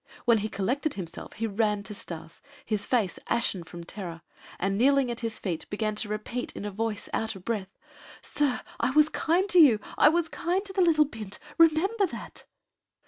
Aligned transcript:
When 0.25 0.39
he 0.39 0.49
collected 0.49 0.95
himself 0.95 1.33
he 1.33 1.45
ran 1.45 1.83
to 1.83 1.93
Stas, 1.93 2.41
with 2.67 2.83
face 2.83 3.19
ashen 3.27 3.63
from 3.63 3.83
terror, 3.83 4.21
and, 4.57 4.75
kneeling 4.75 5.11
at 5.11 5.19
his 5.19 5.37
feet, 5.37 5.69
began 5.69 5.93
to 5.97 6.09
repeat 6.09 6.51
in 6.53 6.65
a 6.65 6.71
voice 6.71 7.07
out 7.13 7.35
of 7.35 7.45
breath: 7.45 7.77
"Sir, 8.19 8.61
I 8.79 8.89
was 8.89 9.09
kind 9.09 9.47
to 9.49 9.59
you! 9.59 9.79
I 9.99 10.09
was 10.09 10.27
kind 10.27 10.65
to 10.65 10.73
the 10.73 10.81
little 10.81 11.05
'bint'! 11.05 11.37
Remember 11.59 12.07
that!" 12.07 12.45